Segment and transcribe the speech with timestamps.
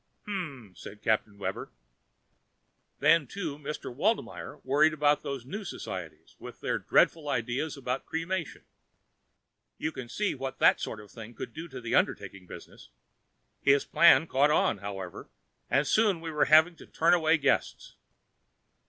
[0.25, 1.69] "Hmm," said Captain Webber.
[2.97, 3.93] "Then too, Mr.
[3.95, 8.63] Waldmeyer worried about those new societies with their dreadful ideas about cremation
[9.77, 12.89] you can see what that sort of thing could do to the undertaking business?
[13.61, 15.29] His plan caught on, however,
[15.69, 17.95] and soon we were having to turn away Guests."